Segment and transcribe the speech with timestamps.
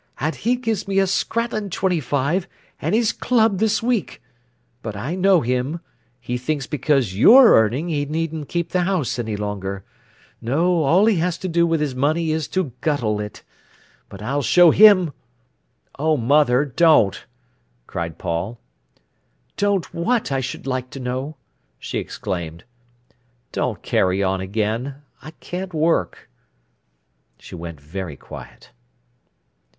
[0.19, 2.47] "And he gives me a scrattlin' twenty five,
[2.81, 4.19] an' his club this week!
[4.81, 5.79] But I know him.
[6.19, 9.85] He thinks because you're earning he needn't keep the house any longer.
[10.41, 13.43] No, all he has to do with his money is to guttle it.
[14.09, 15.13] But I'll show him!"
[15.99, 17.23] "Oh, mother, don't!"
[17.85, 18.59] cried Paul.
[19.55, 21.37] "Don't what, I should like to know?"
[21.77, 22.63] she exclaimed.
[23.51, 24.95] "Don't carry on again.
[25.21, 26.27] I can't work."
[27.37, 28.71] She went very quiet.